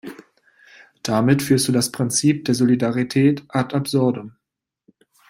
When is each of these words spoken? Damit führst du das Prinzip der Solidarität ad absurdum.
Damit 1.03 1.43
führst 1.43 1.67
du 1.67 1.71
das 1.71 1.91
Prinzip 1.91 2.45
der 2.45 2.55
Solidarität 2.55 3.43
ad 3.49 3.75
absurdum. 3.75 4.31